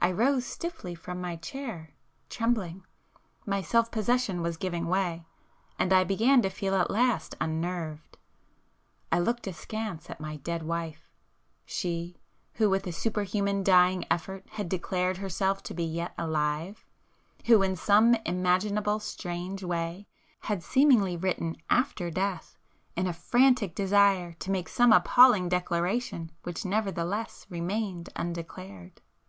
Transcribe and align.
I 0.00 0.10
rose 0.10 0.44
stiffly 0.44 0.96
from 0.96 1.20
my 1.20 1.36
chair, 1.36 1.94
trembling,—my 2.28 3.62
self 3.62 3.88
possession 3.92 4.42
was 4.42 4.56
giving 4.56 4.88
way, 4.88 5.26
and 5.78 5.92
I 5.92 6.02
began 6.02 6.42
to 6.42 6.50
feel 6.50 6.74
at 6.74 6.90
last 6.90 7.36
unnerved. 7.40 8.18
I 9.12 9.20
looked 9.20 9.46
askance 9.46 10.10
at 10.10 10.18
my 10.18 10.38
dead 10.38 10.64
wife,—she, 10.64 12.16
who 12.54 12.68
with 12.68 12.84
a 12.84 12.90
superhuman 12.90 13.62
dying 13.62 14.04
effort 14.10 14.44
had 14.50 14.68
declared 14.68 15.18
herself 15.18 15.62
to 15.62 15.72
be 15.74 15.84
yet 15.84 16.14
alive,—who, 16.18 17.62
in 17.62 17.76
some 17.76 18.16
imaginable 18.26 18.98
strange 18.98 19.62
way 19.62 20.08
had 20.40 20.64
seemingly 20.64 21.16
written 21.16 21.54
after 21.70 22.10
death, 22.10 22.58
in 22.96 23.06
a 23.06 23.12
frantic 23.12 23.76
desire 23.76 24.32
to 24.40 24.50
make 24.50 24.68
some 24.68 24.92
appalling 24.92 25.48
declaration 25.48 26.32
which 26.42 26.64
nevertheless 26.64 27.46
remained 27.50 28.08
undeclared. 28.16 29.00